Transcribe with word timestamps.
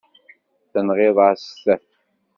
Tenɣiḍ-as-t. 0.71 1.63